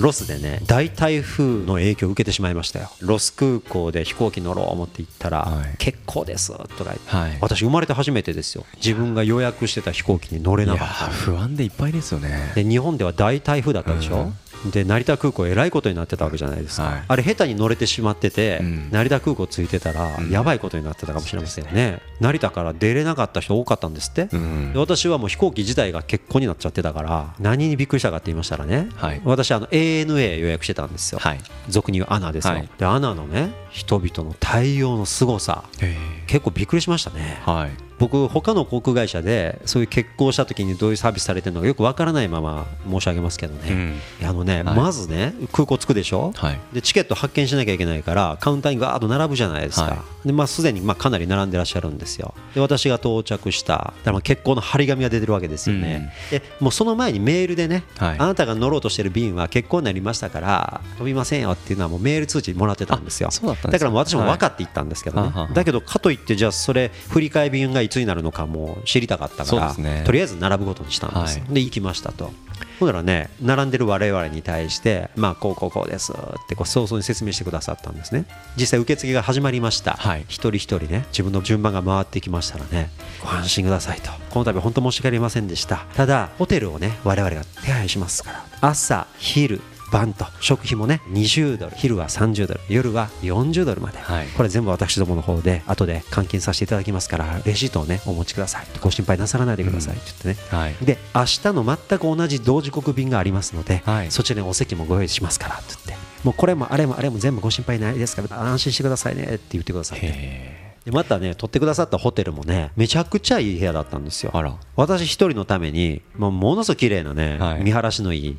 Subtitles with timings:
[0.00, 2.90] ロスでね大台風の影響を受けてしまいましたよ。
[3.00, 5.74] ロス空港で飛行機乗ろう思って行ったら、はい。
[5.78, 7.38] 結構ですとか言って、はい。
[7.40, 8.64] 私生まれて初めてですよ。
[8.76, 11.04] 自分が予約してた飛行機に乗れなかった。
[11.06, 12.52] ー不安でいっぱいですよね。
[12.54, 14.32] で日本では大台風だったでしょ、
[14.66, 17.04] で成田空港えらいことになってたわけじゃないですか、はい。
[17.08, 18.88] あれ下手に乗れてしまってて、うん。
[18.90, 20.30] 成田空港着いてたらうん。
[20.30, 24.72] やばいことになってたかもしれませんね、成田から出れなかった人多かったんですって、うん。
[24.72, 29.20] で私はもう飛行機自体が欠航になっちゃってたから何にびっくりしたかって言いましたらね、はい。
[29.24, 31.40] 私あの ANA 予約してたんですよ、はい。
[31.68, 32.68] 俗に言うアナですよ、はい。
[32.78, 35.64] でアナのね人々の対応の凄さ。
[35.80, 37.40] へ結構びっくりしましたね。
[37.44, 37.70] ーはい。
[37.98, 44.26] 僕他の航空会社でそういう欠航した時にどういうサービスされてるのかよくわからないまま申し上げますけどね、うん。
[44.26, 44.74] あのね、はい。
[44.74, 46.60] まずね空港着くでしょ、はい。
[46.72, 52.32] でチケット発券しなきゃいけないからカウンターにガーッと並ぶじゃないですか、はでまあ、すでにまあかなり並んでらっしゃるんですよ。
[52.54, 53.72] で私が到着した。
[53.74, 58.16] だからまあ欠航の張り紙が出てるわけですよね、でもうその前にメールでね、はい。
[58.18, 63.28] あなたが乗ろうとしてる便は欠航になりましたから飛びませんよっていうのはもうメール通知もらってたんですよ。
[63.28, 65.54] あそうだったんですかから私も分かっていったんですけどね、はい。
[65.54, 70.02] だけどかといってじゃあそれ振り替え便がいつになるのかも知りたかったから、ね。
[70.04, 71.38] とりあえず並ぶことにしたんです。
[71.38, 71.54] よ、はい。
[71.54, 72.32] で行きましたと。
[72.78, 76.16] ほんならね並んでる我々に対してまあこうこうこうですっ
[76.48, 78.24] てこう早々に説明してくださったんですね。
[78.56, 80.22] 実際受付が始まりました、はい。
[80.28, 82.90] 一人一人ね自分の順番が回ってきましたらね
[83.22, 84.10] ご安心くださいと。
[84.30, 85.84] この度本当申し訳ありませんでした。
[85.94, 94.26] ただホテルをね我々が手配しますから朝昼晩と食費もね20ドル昼は30ドル夜は40ドルまで、はい。
[94.28, 98.66] これ全部私どもの方で後で換金させていただきますからレシートをねお持ちください。
[98.80, 99.96] ご心配なさらないでください。
[99.96, 100.74] って言ってね、はい。
[100.84, 104.10] で明日の全く同じ同時刻便がありますので、はい。
[104.10, 106.10] そちらにお席もご用意しますからって言って。
[106.24, 110.06] もうこれもあれもあれも全部ご心配ないですから安心してくださいねって言ってくださって。
[110.06, 114.32] へでまたね取ってくださったホテルもねめちゃくちゃいい部屋だったんですよ。
[114.76, 117.62] 私一人のために、まあ、ものすごく綺麗なね、はい。
[117.62, 118.36] 見晴らしのいい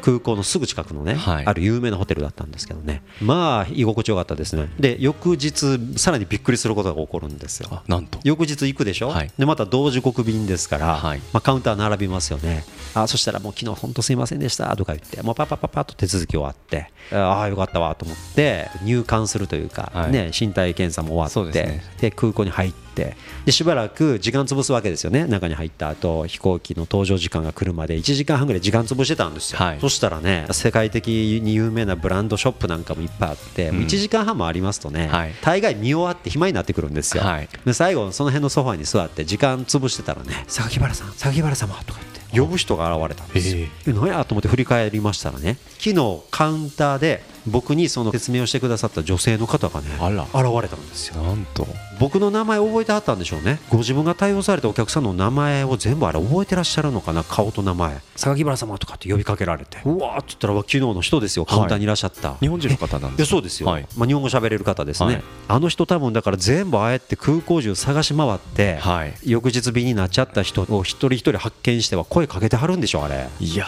[0.00, 1.46] 空港のすぐ近くのね、はい。
[1.46, 3.02] ある有名なホテルだったんですけどね。
[3.20, 4.70] まあ居心地よかったですね。
[4.78, 7.68] で翌日さらにびっくりすることが起こるんですよ。
[7.72, 8.18] あなんと。
[8.22, 9.30] 翌日行くでしょ、はい。
[9.36, 11.18] でまた同時刻便ですから、はい。
[11.32, 12.64] まあ、カウンター並びますよね。
[12.94, 20.12] あそしたらもう昨日本当すいませんでしたとか言ってもうパッパッパッパッと手続き終わってああよかったわと思って入館するというか、はい。
[20.12, 21.63] ね、身体検査も終わって
[22.00, 25.26] で空港に入ってでしばらく時間潰すわけですよね。
[25.26, 29.80] 中に入った後飛行機の搭乗時間が来るまで1時間半ぐらい時間潰してたんですよ、はい。
[29.80, 31.08] そしたらね世界的
[31.42, 33.78] に有名なブランドショップなんかもいっぱいあって、うん。
[33.80, 35.32] 1時間半もありますとね、はい。
[35.42, 37.48] 大概見終わって暇になってくるんですよ、はい。
[37.64, 43.64] で最後その辺のソファに座って時間潰してたらね榊原さん榊原様とか言って呼ぶ人が現れたんですよ。
[43.64, 51.22] へえ何やと思って振り返りましたらね昨日カウンターで僕にその説明をしてくださった女性の方がね現れたんですよ。
[51.22, 51.66] なんと。
[52.00, 53.60] 僕の名前覚えてはったんでしょうね。
[53.70, 58.00] ご自分が対応されたお客さんの名前を全部あれ覚えてらっしゃるのかな顔と名前。
[58.16, 59.78] 榊原様とかって呼びかけられて。
[59.84, 60.18] うわー。
[60.18, 61.44] って言ったら昨日の人ですよ。
[61.44, 63.86] カウンターにいらっしゃった、日本人の方なんいですそうですよ、はい。
[63.96, 65.22] まあ、日本語喋れる方ですね、はい。
[65.48, 69.14] あの人多分だから全部ああやって空港中探し回って、はい。
[69.24, 73.28] 翌日便になっちゃった人を一人一人発見しては声かけてはるんでしょあれ。
[73.40, 73.66] いや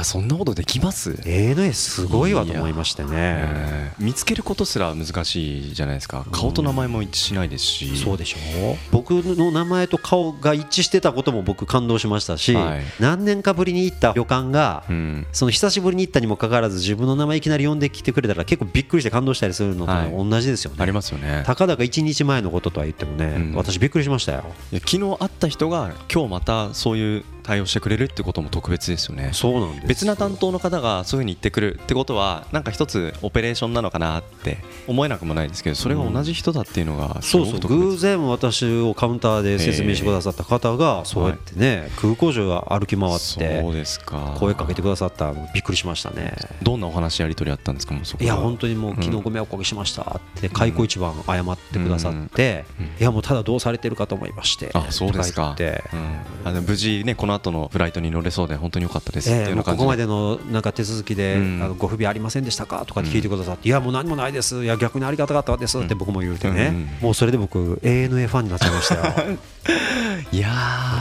[0.00, 4.04] ーそんなことできます？ANA すごいわと思いましてねえー。
[4.04, 6.26] 見つけることすら難しいじゃないですか。
[6.32, 7.96] 顔と名前も一致しないですし。
[7.96, 12.82] そうでしょ僕の名前と顔が一致してたことも僕感動しましたし、はい。
[13.00, 15.26] 何年かぶりに行った旅館が、うん。
[15.32, 20.10] その久しぶりに行ったにもかかわらず自分の名前いきなり呼んできてくれたら結構びっくりして感動したりするのとはい。
[20.10, 21.42] 同じですよね、ありますよね。
[21.46, 23.54] たかだか1日前のこととは言ってもね、うん。
[23.54, 24.44] 私びっくりしましたよ。
[24.72, 29.30] 昨日会った人が今日またそういう対応してくれるってことも特別ですよね。
[29.32, 34.58] そうなんです別な担当の方がそういうふうに言ってくるってことはなんか一つオペレーションなのかなって
[34.88, 44.34] 思えなくもないですけどそれが同じ人だっていうのがすそうそう偶然私をカウンターで説明してくださった方がそうやってね空港中歩き回ってそうですか。
[44.38, 46.34] 声かけてくださったのびっくりしましたね。
[46.62, 50.02] どんなお話やり取りあったんですかもういやは本当にもううん昨日ご迷惑おかけしました。
[50.02, 52.86] って開口一番謝ってくださってうん。
[52.86, 55.52] いやもうただどうされてるかと思いましてあそうですか。
[55.52, 55.84] って。
[55.92, 56.16] うん。
[56.44, 61.62] あの無事ねこの後のフライトに乗れそうで本当に良かったですええもうここまでのなんか手続きで、うん。
[61.62, 69.02] あのご不備ありませんでしたかとかって聞いてくださって、いやもう何もないですいや逆にありがたかったですって僕も言うてね、うんうんもうそれで僕 ANA ファンになっちゃいましたよ。
[70.32, 70.48] いや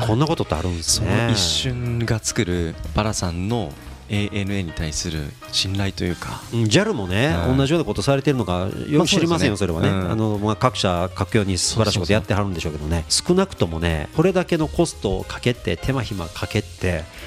[0.01, 0.07] ー。
[0.07, 3.71] こんなことってあるんですそねの一瞬が作るバラさんの
[4.09, 6.41] ANA に対する信頼というか。
[6.53, 7.57] うん JAL もね、うん。
[7.57, 10.05] 同じようなことされてるのかよく知りませんよ、まあそれはね、そうですね。
[10.05, 10.11] うん。
[10.11, 16.67] あのまあ、各社、各業に素晴らしいことやってはるんでしょうけどね、少なくともね、これだけのコストをかけて、手間暇かけて、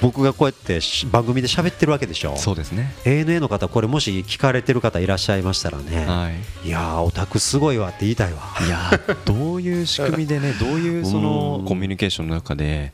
[0.01, 2.93] 僕がこうやってし番組で喋ってるわけでしょ、そうですね。
[3.03, 6.31] ANA の方、これ、もし聞かれてる方いらっしゃいましたらね、は
[6.63, 6.67] い。
[6.67, 8.39] いやー、オタクすごいわって言いたいわ。
[8.65, 11.65] いやーどういう仕組みでね どういうそのうん。
[11.65, 12.93] コミュニケーションの中で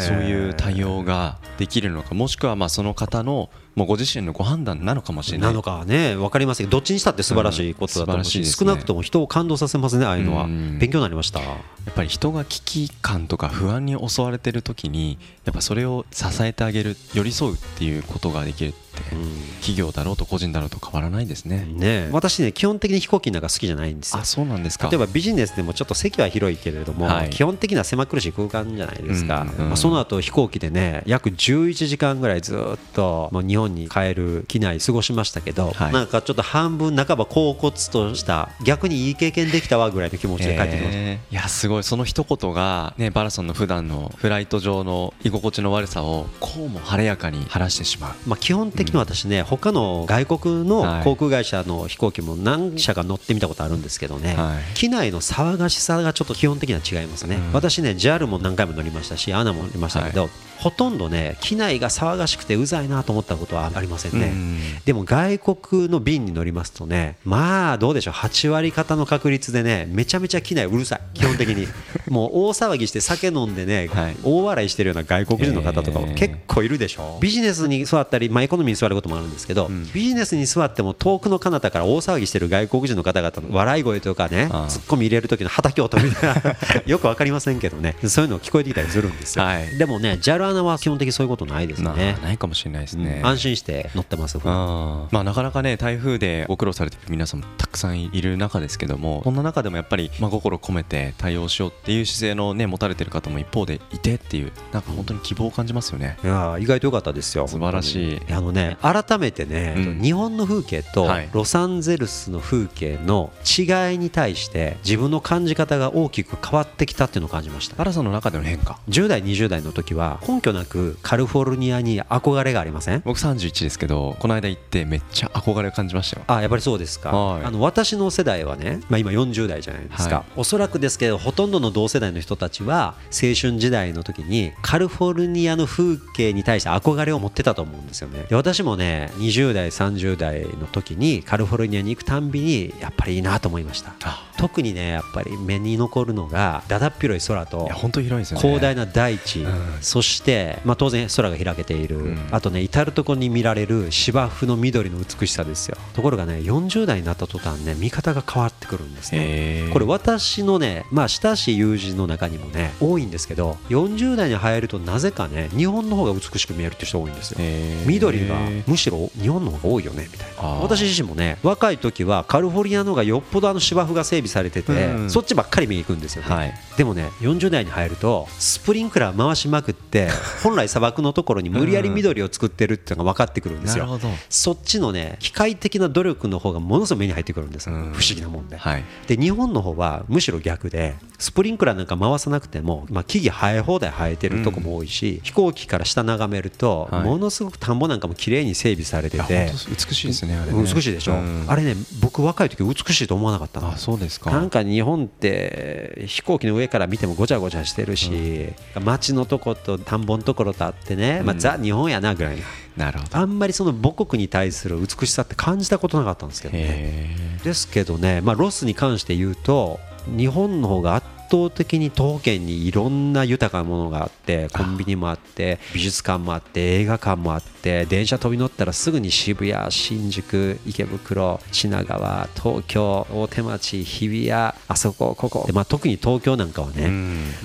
[0.00, 5.50] そういう対応ができるのかもしくはまあその方のもうご自身のご判断なのかもしれない。
[5.50, 8.52] なのかはね分かりませんけどどっちにしたって素晴らしいことだと思うし,、うんしね。
[8.52, 10.78] 少なくとも人を感動させますねああいうのは、うん。
[10.78, 11.40] 勉強になりました。
[11.40, 11.46] や
[11.90, 19.16] っぱり人が危機感とか不安に襲われてる時にやっぱそれを支えてあげる寄り添うっていうことができるって
[19.60, 21.66] 企業だろうと個人だろうと変わらないですね。
[21.70, 24.20] ね私ね基本的に飛行機なんか好きじゃないんですよ。
[24.20, 24.88] あそうなんですか。
[24.88, 27.30] 例えばビジネスでもちょっと席は広いけれども、はい。
[27.30, 35.92] 基本的には狭苦しい空間じゃないですか、うんうんまあ、その後飛行機でね約11時間ぐらいずっともう日本に帰る機内過ごしましたけど、はい。
[35.92, 41.84] なんかちょっと半分半ば恍惚とした逆にいい経験できたわぐらいの気持ちで帰ってきました、えーいやすごい。
[41.84, 48.14] その一言が、ね、バラソンの普段のフライト上の居心地の悪さをこうも晴れやかに晴らしてしまう。
[48.26, 54.74] まあ、基本的に私ね、他の外国の航空会社の飛行機も何社か乗ってみたことあるんですけどね、はい。
[54.74, 57.52] 機内の騒がしさがちょっと基本的には違いますね、うん。
[57.52, 60.28] 私ね JAL も何回も乗りましたし ANA も乗りましたけど、
[60.58, 64.58] ほとんどね機内が騒がしくてうざいなと思ったことはありませんね、うん。
[64.84, 71.00] でも外国の便に乗りますとねまあどうでしょう8割方の確率でねめちゃめちゃ機内うるさい。
[71.14, 71.66] 基本的に。
[72.08, 74.16] もう大騒ぎして酒飲んでね、はい。
[74.22, 79.90] 大笑いしてるような外国人の方とかも結構いるでしょビジネスに座ったり、まあ、エコノミーに座ることもあるんですけど、ん。
[79.92, 84.66] ビジネスに座っても遠くの彼方から大騒ぎしてる外国人の方々の笑い声とかねああ。
[84.68, 86.56] ツッコミ入れる時の畑音みたいな
[86.86, 87.96] よくわかりませんけどね。
[88.06, 89.76] そういうの聞こえてきたりするんですよ、はい。
[89.76, 92.16] でもね JAL アナは基本的にそういうことないですなね。
[92.22, 106.16] ないかもしれないですね、安心して乗ってますあーまあ、なかなかね台風でご苦労されてる皆さんもたくさんいる中ですけどもそんな中でもやっぱり真心込めて対応しようっていう姿勢のね持たれてる方も一方でいてっていうなんか本当に希望を感じますよね。
[106.22, 108.20] いやー意外と良かったですよ素晴らしい。
[108.32, 110.02] あのね改めてね、うん。
[110.02, 111.28] 日本の風景とはい。
[111.32, 117.76] ロサンゼルスの風景の違いに対して自分の感じ方が大きく変わってきたっていうのを感じました。
[117.76, 118.78] バラさんの中での変化。
[118.88, 123.02] 10代20代の時は根拠なくカリフォルニアに憧れがありません？
[123.04, 126.24] 僕31ですけどこの間行ってめっちゃ憧れを感じましたよ。
[126.26, 127.44] あやっぱりそうですか、はい。
[127.44, 130.24] あの私の世代はね、まあ、今40代じゃないですか、はい。
[130.36, 138.26] おそらくですけどほとんどの同世代の人たちは青春時代の時にカリフォルニアの風景に対して憧れを持ってたと思うんですよね。
[138.28, 143.94] で私もね20代30代の時にカリフォルニアに行くたんびにやっぱりいいなと思いました。
[144.02, 148.42] あ特にねやっぱり目に残るのがだだっ広い空と広いですよね。
[148.42, 149.78] 広大な大地、うん。
[149.80, 152.28] そして、まあ、当然空が開けている、うん。
[152.30, 155.76] あとね至る所に見られる芝生の緑の美しさですよ。
[155.94, 159.68] ところがね40代になった途端ね見方が変わってくるんですね。
[159.72, 167.38] これ私のねまあ親しい友人の中にもね多いんですけど40代に入るとなぜかね日本の方が美しく見えるって人多いんですよ。
[167.86, 168.36] 緑が
[168.66, 170.60] むしろ日本の方が多いよねみたいな。
[170.60, 180.08] 私自身もね若い時はカリフォルニアの方がよっぽどあの芝生が整備されてて、うんそっちばっかり見に行くんですよね、はいでもね40代に入るとスプリンクラー回しまくって
[180.42, 184.14] 本来砂漠のところに無理やり緑を作ってるっていうのが分かってくるんですよ、なるほど。
[184.30, 187.82] そっちのね機械的な努力の方がものすごい目に入ってくるんですよ、うん。
[187.92, 188.84] 不思議なもんで、はい。
[189.08, 197.04] で日本の方はむしろ逆でスプリンクラーなんか回さなくても、まあ、木々生え放題生えてるとこも多いし、飛行機から下眺めると、はい。
[197.04, 199.52] ものすごく田んぼなんかも綺麗に整備されてて。
[199.68, 200.62] 美しいですねあれね。
[200.62, 201.44] 美しいでしょ、うん。
[201.46, 203.68] あれね僕若い時美しいと思わなかったの。
[203.68, 204.30] あそうですか。
[204.30, 212.36] なんか日本って飛行機の上から見てもごちゃごちゃしてるし、街のとこと田んぼのところとあってね、まあ、うんザ日本やなぐらい
[212.76, 213.18] ななるほど。
[213.18, 216.64] あんまりその母国に対する美しさって感じたことなかったんですけどね。
[216.64, 235.44] へですけどね、まあ、ロスに関して言うと日本の方が圧倒的に東県にいろんな豊かなものがあってコンビニもあって美術館もあって映画館もあって電車飛び乗ったらすぐに渋谷新宿池袋品川東京大手町日比谷あそこここ。
[235.46, 236.88] で、まあ、特に東京なんかはえね、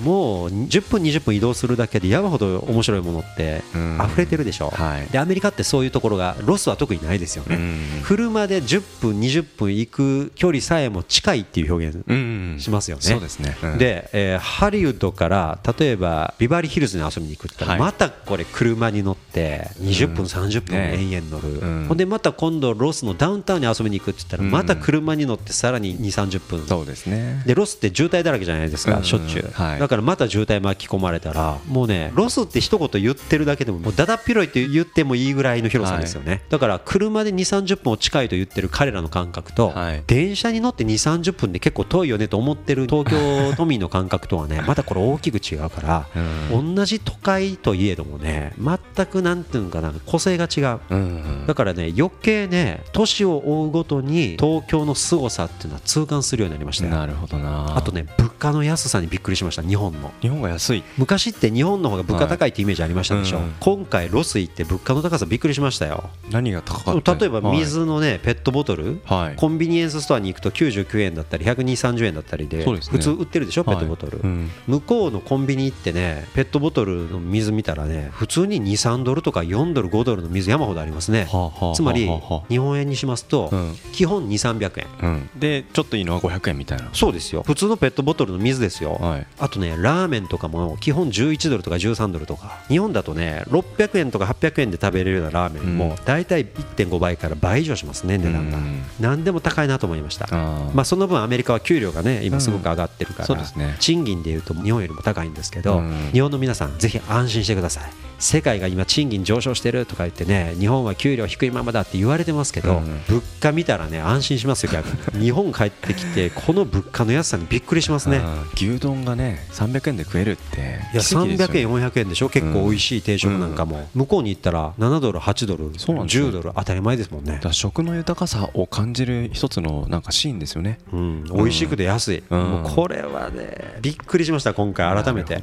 [0.02, 4.00] もう10分20分移動するだけで山ほど面白いものってうん。
[4.06, 5.06] 溢れてるでしょ、はい。
[5.06, 8.02] でアメリカってそういうところがロスは特にないですよね、うん。
[8.04, 12.56] 車で10分20分行く距離さえも近いっていう表現うん。
[12.58, 13.02] しますよね。
[13.02, 20.24] そうですねで、えーハリウッドから例えばビバリーヒルズに遊びに行くって言っまたこれ車に乗って20分、うん。
[20.26, 21.86] 30分ね延々乗る、うん。
[21.88, 24.50] ほんでまた今度ロスのダウンタウンに遊びに行くって言ったら、うん。
[24.50, 26.66] また車に乗ってさらに2 3 0分。
[26.66, 27.42] そうですね。
[27.46, 29.04] でロスって渋滞だらけじゃないですか、うん。
[29.04, 29.80] しょっちゅう、はい。
[29.80, 40.02] だからまた渋滞巻き込まれたらもうねロスって一言言ってるだけでももうだだっ広いって言ってもいいぐらいの広さですよね、だから車で2 3 0分を近いと言ってる彼らの感覚と、はい。
[40.06, 46.06] 電車に乗って2 3 0分で結構遠いよねと思ってる東京都民の感覚とはね またこれ大きく違うから、
[46.52, 46.74] うん。
[46.74, 50.80] 同じ都会といえどもね全くなんていうのかな個性が違う。
[50.90, 56.90] うんだからね余計ね年を追うごとに東京の凄さっていうのは痛感するようになりましたよ。
[56.92, 57.76] なるほどな。
[57.76, 60.12] あとね物価の安さにびっくりしました日本の。
[60.20, 60.82] 日本が安い。
[60.98, 63.54] 昔って日本の方が物価高いってイメージありましたでしょ、はいうん。
[63.60, 66.10] 今回ロス行って物価の高さびっくりしましたよ。
[66.30, 69.00] 何が高かった例えば水のねペットボトル。
[69.04, 69.36] はい。
[69.36, 73.55] コンビニエンスストアに行くと99円だったり12030円だったりで普通売ってるでしょ？
[73.64, 74.50] ペットボトル、はいうん。
[74.66, 81.26] 向こうのコンビニ行ってねペットボトルの水見たらね普通に23ドルとか4ドル5ドルの水山ほどありますね。
[81.30, 82.08] はあはあはあつまり
[82.48, 83.74] 日本円にしますとうん。
[83.92, 84.86] 基本2300円。
[85.02, 85.30] うん。
[85.36, 86.88] でちょっといいのは500円みたいな。
[86.92, 87.42] そうですよ。
[87.42, 89.26] 普通のペットボトルの水ですよ、はい。
[89.38, 92.60] あとねラーメンとかも基本11ドルとか13ドルとか。
[92.68, 95.78] 日本だとね600円とか800円で食べれるようなラーメンうん。
[95.78, 98.58] も大体1.5倍から倍以上しますね値段が。
[98.58, 98.82] うん。
[99.00, 100.26] 何でも高いなと思いました。
[100.74, 103.76] まあその分アメリカは給料がね今すごく上がってるから、ですね。
[103.80, 106.10] 賃金でいうと日本よりも高いんですけど、うん。
[106.12, 107.84] 日本の皆さんぜひ安心してください。
[108.18, 113.02] 世界が今賃金上昇してるとか言ってね日本は給料低いままだって言われてますけど、うん。
[113.08, 114.86] 物価見たらね安心しますよ逆
[115.16, 115.24] に。
[115.26, 118.20] 日本帰ってきてこの物価の安さにびっくりしますね。
[118.54, 126.28] 牛丼がね300円で食えるっていや奇跡ですよ300円、400円でしょ、結構美味しい定食なんかも、向こうに行ったら7ドル、8ドル、そうなんですよ。
[126.28, 127.40] 10ドル、当たり前ですもんね。
[127.50, 130.78] 食の豊かさを感じる一つのなんかシーンですよね。
[130.92, 132.38] うん、美味しくて安い、うん。
[132.38, 135.40] もうこれはね、びっくりしました、今回、改めて。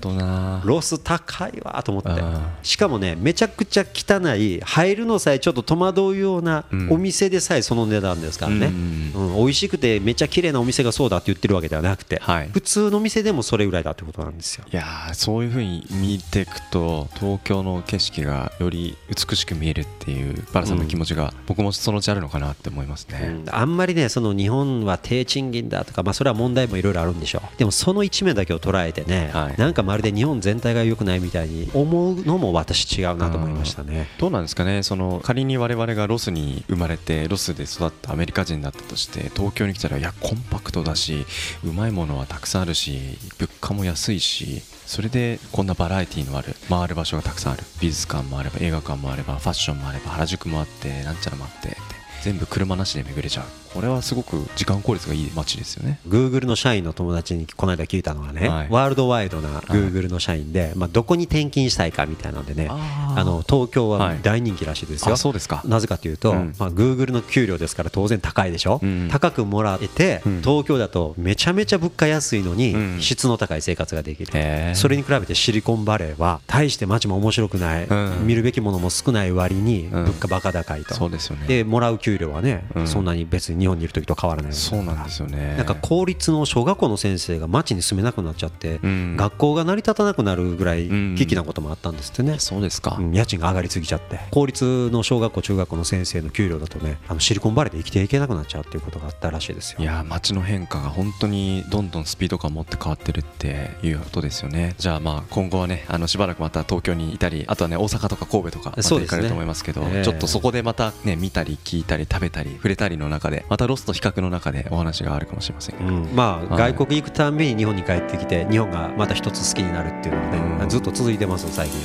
[0.64, 2.10] ロス高いわと思って。
[2.10, 6.92] うん、しかもね、めちゃくちゃ汚い、入るのさえちょっと戸惑うようなうん。
[6.92, 9.14] お店でさえその値段ですからね、うん。
[9.14, 12.50] うん、美味しくて、めちゃ綺麗なお店がそうだって言ってるわけではなくて、はい。
[12.52, 14.66] 普通の店でもそれぐらいだってことなんですよ。
[14.72, 23.56] いやーそういうふうに見ていくと東京の景色がより美しく見えるっていうバラさんの気持ちが僕もそのうちあるのかなって思いますね、うん。
[23.56, 27.58] あんまりねその日本は低賃金だとか、まあ、それは問題もいろいろあるんでしょう。
[27.58, 29.58] でもその一面だけを捉えてね、はい。
[29.58, 34.08] なんかまるで日本全体が良くないみたいに思うのも私違うなと思いましたね。
[34.20, 34.84] どうなんですかね？
[34.84, 41.26] その仮に我々がロスに生まれてロスで育ったアメリカ人だったとして東京に来たらいやコンパクトだし
[41.64, 47.64] うまいものはたくさんあるし物価も安いしそれでこんなバラエティーのある回る場所がたくさんある。
[47.82, 51.78] 美術館もあれば映画館もあればファッションもあれば原宿もあってなんちゃらもあってって
[52.24, 53.46] 全部車なしで巡れちゃう。
[53.74, 56.00] これはすごく時間効率がいい街ですよね。
[56.08, 58.68] Google の社員の友達にこの間聞いたのはね、はい。
[58.70, 64.20] ワールドワイドな Google の社員で、まあ、どこに転勤したいかみたいなのでねあの東京ははい。
[64.22, 65.14] 大人気らしいですよ。
[65.14, 65.64] あそうですか。
[65.66, 66.56] なぜかというと、うん。
[66.60, 70.42] まあ、Google の給料ですから当然高いでしょ、うん高くもらえて、うん。
[70.42, 73.02] 東京だとめちゃめちゃ物価安いのに、うん。
[73.02, 78.28] 質の高い生活ができる、それに比べてシリコンバレーは大して街も面白くない、うん。
[78.28, 80.04] 見るべきものも少ない割にうん。
[80.06, 81.48] 物価バカ高いと、そうですよね。
[81.48, 82.88] でもらう給料はね、うん。
[82.88, 85.56] そんなに別に日本にいる時と変わらないそうなんですよね。
[85.58, 89.18] なんか公立の小学校の先生が町に住めなくなっちゃって、うん。
[89.18, 94.20] 学校が成り立たなくなるぐらいうん危機なこともあったんですってね、そうですか、うん家賃が上がりすぎちゃって。
[94.32, 99.78] 公立の小学校中学校の先生の給料だとねあのシリコンバレーで生きていけなくなっちゃうっていうことがあったらしいですよ。
[99.80, 104.76] いやー街の変化が本当にどんどんスピード感を持って変わってるっていうことですよね。
[104.78, 110.04] じゃあまあ今後はねあのしばらくまた東京にいたりあとはね大阪とか神戸とかまた行かれると思いますけどええ。
[110.04, 116.10] ちょっとそこでまたね見たり聞いたり食べたり触れたりの中でまたロスと比較の中でお話があるかもしれませんが、うん。
[116.16, 116.74] まあ、はい。
[116.74, 120.70] 外国行くたんびに日本に帰ってきて日本がまた一つ好きになるっていうのはね、うん。
[120.70, 121.82] ずっと続いてます最近。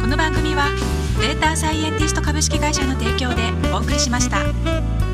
[0.00, 0.70] この番組は
[1.20, 3.42] データサイエンティスト株式会社の提供で
[3.72, 5.07] お送りしました。